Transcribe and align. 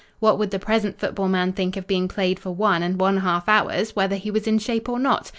"What 0.19 0.39
would 0.39 0.49
the 0.49 0.57
present 0.57 0.97
football 0.97 1.27
man 1.27 1.53
think 1.53 1.77
of 1.77 1.85
being 1.85 2.07
played 2.07 2.39
for 2.39 2.49
one 2.49 2.81
and 2.81 2.99
one 2.99 3.17
half 3.17 3.47
hours 3.47 3.95
whether 3.95 4.15
he 4.15 4.31
was 4.31 4.47
in 4.47 4.57
shape 4.57 4.89
or 4.89 4.97
not? 4.97 5.29